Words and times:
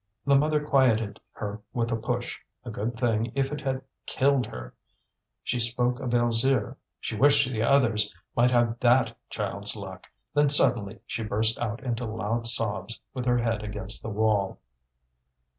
The 0.25 0.35
mother 0.35 0.65
quieted 0.65 1.19
her 1.33 1.61
with 1.73 1.91
a 1.91 1.95
push 1.95 2.39
a 2.65 2.71
good 2.71 2.95
thing 2.99 3.31
if 3.35 3.51
it 3.51 3.61
had 3.61 3.83
killed 4.07 4.47
her! 4.47 4.73
She 5.43 5.59
spoke 5.59 5.99
of 5.99 6.09
Alzire; 6.15 6.75
she 6.99 7.15
wished 7.15 7.47
the 7.47 7.61
others 7.61 8.11
might 8.35 8.49
have 8.49 8.79
that 8.79 9.15
child's 9.29 9.75
luck. 9.75 10.09
Then 10.33 10.49
suddenly 10.49 11.01
she 11.05 11.21
burst 11.21 11.59
out 11.59 11.83
into 11.83 12.05
loud 12.07 12.47
sobs, 12.47 12.99
with 13.13 13.25
her 13.27 13.37
head 13.37 13.61
against 13.63 14.01
the 14.01 14.09
wall. 14.09 14.59